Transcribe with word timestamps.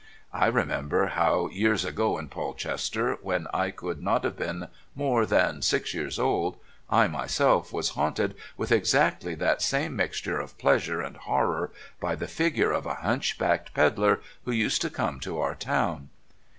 I 0.33 0.47
remember 0.47 1.05
how, 1.09 1.47
years 1.51 1.85
ago 1.85 2.17
in 2.17 2.27
Polchester, 2.27 3.19
when 3.21 3.45
I 3.53 3.69
could 3.69 4.01
not 4.01 4.23
have 4.23 4.35
been 4.35 4.67
more 4.95 5.27
than 5.27 5.61
six 5.61 5.93
years 5.93 6.17
old, 6.17 6.57
I 6.89 7.05
myself 7.07 7.71
was 7.71 7.89
haunted 7.89 8.33
with 8.57 8.71
exactly 8.71 9.35
that 9.35 9.61
same 9.61 9.95
mixture 9.95 10.39
of 10.39 10.57
pleasure 10.57 11.01
and 11.01 11.17
horror 11.17 11.69
by 11.99 12.15
the 12.15 12.27
figure 12.27 12.71
of 12.71 12.87
a 12.87 12.95
hunch 12.95 13.37
backed 13.37 13.75
pedlar 13.75 14.21
who 14.43 14.51
used 14.51 14.81
to 14.81 14.89
come 14.89 15.19
to 15.19 15.39
our 15.39 15.53
town. 15.53 16.09